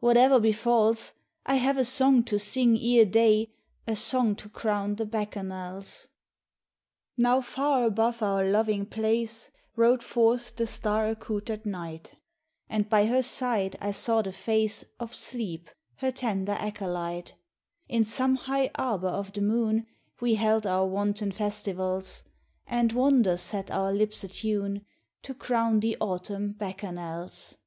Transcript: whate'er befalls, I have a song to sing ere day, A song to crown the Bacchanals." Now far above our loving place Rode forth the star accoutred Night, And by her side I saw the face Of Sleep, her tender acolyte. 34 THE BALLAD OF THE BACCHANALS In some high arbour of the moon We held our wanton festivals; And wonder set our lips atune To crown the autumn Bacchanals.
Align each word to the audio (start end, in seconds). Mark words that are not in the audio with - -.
whate'er 0.00 0.40
befalls, 0.40 1.12
I 1.44 1.56
have 1.56 1.76
a 1.76 1.84
song 1.84 2.24
to 2.24 2.38
sing 2.38 2.78
ere 2.78 3.04
day, 3.04 3.52
A 3.86 3.94
song 3.94 4.34
to 4.36 4.48
crown 4.48 4.94
the 4.94 5.04
Bacchanals." 5.04 6.08
Now 7.18 7.42
far 7.42 7.84
above 7.84 8.22
our 8.22 8.42
loving 8.42 8.86
place 8.86 9.50
Rode 9.74 10.02
forth 10.02 10.56
the 10.56 10.66
star 10.66 11.06
accoutred 11.08 11.66
Night, 11.66 12.14
And 12.70 12.88
by 12.88 13.04
her 13.04 13.20
side 13.20 13.76
I 13.78 13.92
saw 13.92 14.22
the 14.22 14.32
face 14.32 14.82
Of 14.98 15.12
Sleep, 15.14 15.68
her 15.96 16.10
tender 16.10 16.52
acolyte. 16.52 17.34
34 17.34 17.34
THE 17.34 17.34
BALLAD 17.34 17.42
OF 17.42 17.42
THE 17.42 17.82
BACCHANALS 17.82 17.98
In 17.98 18.04
some 18.06 18.34
high 18.36 18.70
arbour 18.76 19.08
of 19.08 19.32
the 19.34 19.42
moon 19.42 19.86
We 20.22 20.34
held 20.36 20.66
our 20.66 20.86
wanton 20.86 21.32
festivals; 21.32 22.22
And 22.66 22.92
wonder 22.94 23.36
set 23.36 23.70
our 23.70 23.92
lips 23.92 24.24
atune 24.24 24.86
To 25.24 25.34
crown 25.34 25.80
the 25.80 25.98
autumn 26.00 26.52
Bacchanals. 26.54 27.58